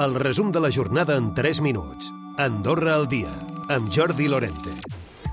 El 0.00 0.14
resum 0.14 0.50
de 0.50 0.60
la 0.64 0.70
jornada 0.72 1.14
en 1.18 1.34
3 1.34 1.60
minuts. 1.60 2.06
Andorra 2.38 2.94
al 2.94 3.06
dia, 3.06 3.28
amb 3.68 3.90
Jordi 3.92 4.28
Lorente. 4.32 4.72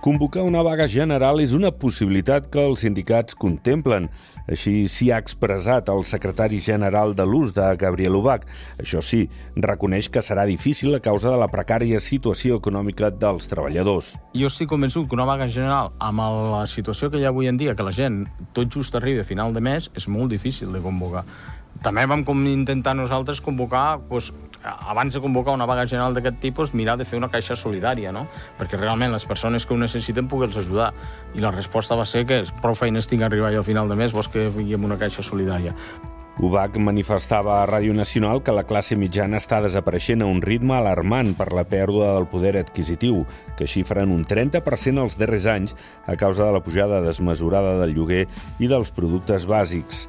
Convocar 0.03 0.43
una 0.43 0.59
vaga 0.61 0.89
general 0.91 1.39
és 1.39 1.53
una 1.55 1.69
possibilitat 1.71 2.49
que 2.51 2.65
els 2.67 2.83
sindicats 2.83 3.37
contemplen. 3.39 4.09
Així 4.51 4.89
s'hi 4.91 5.07
ha 5.11 5.21
expressat 5.23 5.87
el 5.87 6.03
secretari 6.03 6.59
general 6.59 7.15
de 7.15 7.23
l'ús 7.23 7.53
de 7.55 7.63
Gabriel 7.79 8.17
Ubach. 8.19 8.43
Això 8.75 8.99
sí, 8.99 9.21
reconeix 9.55 10.09
que 10.11 10.19
serà 10.19 10.43
difícil 10.49 10.99
a 10.99 10.99
causa 10.99 11.31
de 11.31 11.39
la 11.39 11.47
precària 11.47 12.01
situació 12.03 12.59
econòmica 12.59 13.07
dels 13.07 13.47
treballadors. 13.47 14.17
Jo 14.35 14.51
estic 14.51 14.67
convençut 14.67 15.07
que 15.07 15.15
una 15.15 15.29
vaga 15.31 15.47
general, 15.47 15.93
amb 16.03 16.25
la 16.51 16.65
situació 16.67 17.07
que 17.07 17.23
hi 17.23 17.23
ha 17.23 17.31
avui 17.31 17.47
en 17.47 17.55
dia, 17.55 17.75
que 17.75 17.87
la 17.87 17.95
gent 17.95 18.25
tot 18.51 18.67
just 18.67 18.99
arriba 18.99 19.23
a 19.23 19.29
final 19.31 19.55
de 19.55 19.63
mes, 19.63 19.87
és 19.95 20.11
molt 20.11 20.35
difícil 20.35 20.75
de 20.75 20.83
convocar. 20.83 21.23
També 21.83 22.05
vam 22.09 22.23
intentar 22.47 22.95
nosaltres 22.97 23.41
convocar 23.41 23.99
doncs, 24.09 24.31
abans 24.63 25.13
de 25.13 25.21
convocar 25.21 25.53
una 25.53 25.65
vaga 25.65 25.85
general 25.85 26.13
d'aquest 26.13 26.39
tipus, 26.41 26.73
mirar 26.73 26.97
de 26.97 27.05
fer 27.05 27.17
una 27.17 27.29
caixa 27.29 27.55
solidària, 27.55 28.11
no? 28.11 28.25
perquè 28.57 28.79
realment 28.79 29.13
les 29.13 29.25
persones 29.25 29.65
que 29.65 29.73
ho 29.73 29.77
necessiten 29.77 30.27
poder-los 30.27 30.65
ajudar. 30.65 30.91
I 31.35 31.41
la 31.43 31.51
resposta 31.51 31.95
va 31.95 32.05
ser 32.05 32.25
que 32.25 32.43
prou 32.61 32.75
feines 32.75 33.07
tinc 33.07 33.23
arribar 33.23 33.53
jo 33.53 33.63
al 33.63 33.67
final 33.67 33.89
de 33.89 33.95
mes, 33.95 34.13
vols 34.13 34.29
que 34.31 34.49
fèiem 34.51 34.83
una 34.83 34.97
caixa 34.97 35.23
solidària. 35.23 35.75
Ubach 36.37 36.75
manifestava 36.77 37.55
a 37.57 37.65
Ràdio 37.65 37.95
Nacional 37.97 38.43
que 38.45 38.53
la 38.53 38.61
classe 38.69 38.93
mitjana 38.93 39.39
està 39.41 39.57
desapareixent 39.63 40.21
a 40.21 40.27
un 40.29 40.43
ritme 40.45 40.75
alarmant 40.77 41.31
per 41.33 41.47
la 41.49 41.63
pèrdua 41.65 42.11
del 42.13 42.27
poder 42.29 42.59
adquisitiu, 42.59 43.23
que 43.57 43.65
xifren 43.65 44.13
un 44.13 44.21
30% 44.21 45.01
els 45.01 45.17
darrers 45.17 45.47
anys 45.49 45.73
a 46.05 46.13
causa 46.13 46.45
de 46.45 46.53
la 46.53 46.61
pujada 46.61 47.01
desmesurada 47.01 47.79
del 47.81 47.95
lloguer 47.97 48.27
i 48.61 48.69
dels 48.69 48.93
productes 48.93 49.49
bàsics. 49.49 50.05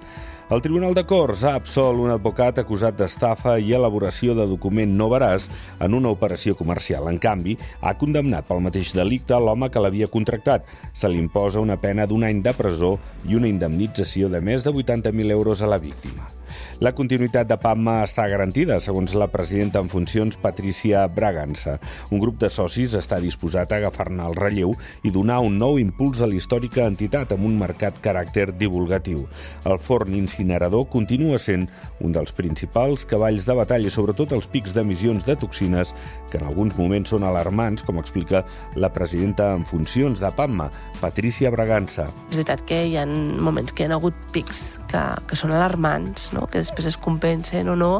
El 0.49 0.63
Tribunal 0.65 0.95
de 0.97 1.03
Corts 1.05 1.43
ha 1.45 1.51
absolt 1.59 2.01
un 2.01 2.09
advocat 2.09 2.57
acusat 2.63 2.95
d'estafa 2.97 3.59
i 3.61 3.75
elaboració 3.77 4.33
de 4.39 4.47
document 4.49 4.95
no 4.97 5.11
veràs 5.13 5.45
en 5.85 5.97
una 5.99 6.09
operació 6.15 6.57
comercial. 6.57 7.11
En 7.13 7.19
canvi, 7.21 7.59
ha 7.85 7.93
condemnat 8.01 8.49
pel 8.49 8.65
mateix 8.65 8.95
delicte 8.97 9.37
l'home 9.37 9.69
que 9.69 9.85
l'havia 9.85 10.09
contractat. 10.09 10.65
Se 10.97 11.13
li 11.13 11.21
imposa 11.21 11.61
una 11.61 11.77
pena 11.77 12.09
d'un 12.09 12.25
any 12.25 12.41
de 12.41 12.57
presó 12.57 12.95
i 13.29 13.37
una 13.37 13.53
indemnització 13.53 14.33
de 14.33 14.41
més 14.41 14.65
de 14.65 14.73
80.000 14.73 15.37
euros 15.37 15.61
a 15.61 15.69
la 15.69 15.83
víctima. 15.85 16.38
La 16.85 16.93
continuïtat 16.97 17.49
de 17.49 17.57
PAMA 17.61 18.03
està 18.07 18.29
garantida, 18.31 18.79
segons 18.81 19.15
la 19.19 19.29
presidenta 19.33 19.83
en 19.83 19.91
funcions 19.91 20.39
Patricia 20.41 21.07
Bragança. 21.09 21.79
Un 22.11 22.23
grup 22.23 22.39
de 22.43 22.51
socis 22.53 22.95
està 22.99 23.19
disposat 23.23 23.73
a 23.73 23.81
agafar-ne 23.83 24.25
el 24.29 24.37
relleu 24.39 24.75
i 25.03 25.13
donar 25.15 25.41
un 25.45 25.59
nou 25.59 25.79
impuls 25.81 26.23
a 26.23 26.29
l'històrica 26.31 26.87
entitat 26.87 27.35
amb 27.35 27.49
un 27.49 27.59
marcat 27.59 27.99
caràcter 28.05 28.53
divulgatiu. 28.59 29.25
El 29.67 29.79
forn 29.83 30.15
incinerador 30.19 30.87
continua 30.93 31.39
sent 31.43 31.67
un 32.05 32.15
dels 32.15 32.33
principals 32.37 33.05
cavalls 33.09 33.47
de 33.49 33.57
batalla, 33.59 33.91
sobretot 33.91 34.35
els 34.37 34.49
pics 34.51 34.75
d'emissions 34.77 35.27
de 35.27 35.37
toxines, 35.39 35.95
que 36.31 36.39
en 36.39 36.47
alguns 36.47 36.79
moments 36.79 37.15
són 37.15 37.27
alarmants, 37.27 37.83
com 37.87 37.99
explica 37.99 38.45
la 38.77 38.93
presidenta 38.95 39.51
en 39.57 39.67
funcions 39.67 40.23
de 40.23 40.31
PAMA, 40.37 40.69
Patricia 41.01 41.51
Bragança. 41.55 42.09
És 42.29 42.39
veritat 42.39 42.63
que 42.69 42.85
hi 42.87 42.97
ha 42.99 43.07
moments 43.09 43.75
que 43.75 43.85
hi 43.85 43.91
ha 43.91 43.97
hagut 43.99 44.17
pics 44.35 44.79
que, 44.91 45.03
que 45.29 45.39
són 45.39 45.55
alarmants, 45.57 46.31
no? 46.37 46.38
Que 46.47 46.63
després 46.63 46.87
es 46.87 46.97
compensen 46.97 47.69
o 47.69 47.77
no. 47.77 47.91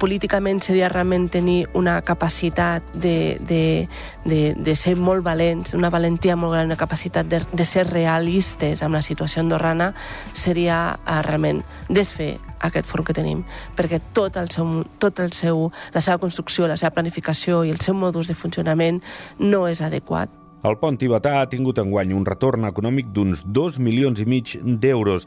Políticament 0.00 0.62
seria 0.64 0.88
realment 0.88 1.28
tenir 1.32 1.66
una 1.78 2.00
capacitat 2.02 2.86
de, 2.94 3.36
de, 3.40 3.88
de, 4.24 4.40
de 4.56 4.76
ser 4.76 4.96
molt 4.96 5.24
valents, 5.26 5.74
una 5.74 5.90
valentia 5.90 6.36
molt 6.36 6.56
gran, 6.56 6.70
una 6.70 6.80
capacitat 6.80 7.28
de, 7.28 7.42
de 7.52 7.66
ser 7.68 7.86
realistes 7.90 8.82
amb 8.82 8.96
la 8.96 9.02
situació 9.02 9.42
andorrana, 9.42 9.92
seria 10.32 10.96
uh, 10.96 11.20
realment 11.26 11.62
desfer 11.88 12.36
aquest 12.62 12.86
fòrum 12.88 13.08
que 13.08 13.16
tenim, 13.16 13.42
perquè 13.76 14.00
tot 14.14 14.38
el 14.40 14.50
seu, 14.54 14.84
tot 15.02 15.20
el 15.20 15.32
seu, 15.36 15.68
la 15.94 16.00
seva 16.04 16.20
construcció, 16.22 16.68
la 16.70 16.78
seva 16.80 16.94
planificació 16.94 17.64
i 17.66 17.74
el 17.74 17.82
seu 17.82 17.98
modus 17.98 18.30
de 18.30 18.38
funcionament 18.38 19.02
no 19.42 19.66
és 19.68 19.82
adequat. 19.82 20.41
El 20.62 20.76
pont 20.78 20.94
tibetà 20.94 21.40
ha 21.40 21.46
tingut 21.50 21.80
enguany 21.82 22.12
un 22.14 22.22
retorn 22.22 22.68
econòmic 22.68 23.08
d'uns 23.10 23.40
2 23.50 23.80
milions 23.82 24.20
i 24.22 24.26
mig 24.30 24.52
d'euros. 24.62 25.24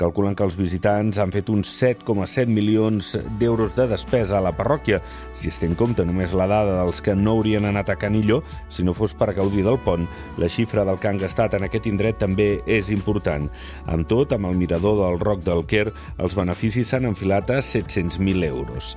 Calculen 0.00 0.32
que 0.32 0.46
els 0.46 0.54
visitants 0.56 1.18
han 1.20 1.32
fet 1.34 1.50
uns 1.52 1.68
7,7 1.76 2.48
milions 2.48 3.10
d'euros 3.36 3.74
de 3.76 3.84
despesa 3.90 4.38
a 4.38 4.40
la 4.40 4.54
parròquia. 4.56 5.02
Si 5.36 5.50
es 5.52 5.60
té 5.60 5.68
en 5.68 5.74
compte 5.76 6.06
només 6.08 6.32
la 6.32 6.46
dada 6.48 6.78
dels 6.78 7.02
que 7.04 7.12
no 7.18 7.34
haurien 7.36 7.66
anat 7.68 7.92
a 7.92 7.98
Canilló, 8.00 8.38
si 8.72 8.86
no 8.86 8.94
fos 8.96 9.12
per 9.12 9.34
gaudir 9.36 9.66
del 9.66 9.76
pont, 9.84 10.06
la 10.40 10.48
xifra 10.48 10.86
del 10.88 10.96
que 11.02 11.12
han 11.12 11.20
gastat 11.20 11.58
en 11.58 11.68
aquest 11.68 11.90
indret 11.92 12.16
també 12.24 12.48
és 12.64 12.88
important. 12.88 13.50
Amb 13.92 14.08
tot, 14.08 14.32
amb 14.32 14.48
el 14.48 14.56
mirador 14.56 14.96
del 15.02 15.20
Roc 15.20 15.44
del 15.44 15.66
Quer, 15.68 15.90
els 16.16 16.38
beneficis 16.38 16.94
s'han 16.94 17.10
enfilat 17.10 17.52
a 17.52 17.60
700.000 17.60 18.48
euros. 18.48 18.94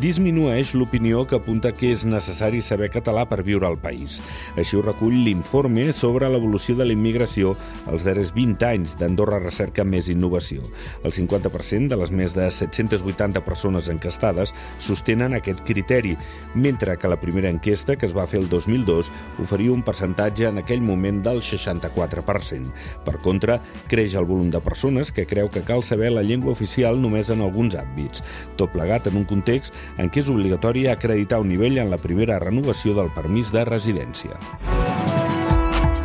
Disminueix 0.00 0.72
l'opinió 0.72 1.26
que 1.28 1.36
apunta 1.36 1.76
que 1.76 1.92
és 1.92 2.08
necessari 2.08 2.64
saber 2.64 2.88
català 2.96 3.28
per 3.28 3.42
viure 3.44 3.68
al 3.68 3.76
país. 3.76 4.22
Així 4.56 4.80
ho 4.80 4.88
recull 4.88 5.33
l'informe 5.34 5.90
sobre 5.92 6.28
l'evolució 6.30 6.76
de 6.78 6.86
la 6.86 6.94
immigració 6.94 7.54
als 7.90 8.06
darrers 8.06 8.32
20 8.36 8.64
anys 8.68 8.94
d'Andorra 9.00 9.40
Recerca 9.42 9.84
Més 9.84 10.08
Innovació. 10.12 10.62
El 11.02 11.12
50% 11.12 11.90
de 11.90 11.98
les 11.98 12.12
més 12.14 12.36
de 12.36 12.46
780 12.50 13.42
persones 13.44 13.90
encastades 13.92 14.54
sostenen 14.78 15.34
aquest 15.34 15.64
criteri, 15.66 16.14
mentre 16.54 16.96
que 16.98 17.10
la 17.10 17.20
primera 17.20 17.50
enquesta, 17.50 17.96
que 17.96 18.06
es 18.06 18.14
va 18.16 18.28
fer 18.30 18.40
el 18.44 18.48
2002, 18.48 19.10
oferia 19.42 19.74
un 19.74 19.82
percentatge 19.82 20.48
en 20.48 20.62
aquell 20.62 20.84
moment 20.84 21.22
del 21.24 21.42
64%. 21.42 22.72
Per 23.04 23.16
contra, 23.24 23.58
creix 23.90 24.14
el 24.14 24.28
volum 24.28 24.50
de 24.54 24.62
persones 24.64 25.10
que 25.12 25.26
creu 25.26 25.50
que 25.50 25.64
cal 25.66 25.82
saber 25.82 26.12
la 26.14 26.22
llengua 26.22 26.54
oficial 26.54 27.00
només 27.00 27.30
en 27.34 27.42
alguns 27.42 27.74
àmbits, 27.80 28.22
tot 28.56 28.72
plegat 28.74 29.10
en 29.10 29.18
un 29.20 29.28
context 29.28 29.74
en 29.98 30.10
què 30.10 30.22
és 30.22 30.30
obligatori 30.30 30.86
acreditar 30.88 31.42
un 31.42 31.50
nivell 31.50 31.80
en 31.82 31.90
la 31.90 32.00
primera 32.00 32.38
renovació 32.38 32.94
del 32.94 33.12
permís 33.14 33.52
de 33.52 33.64
residència. 33.68 34.38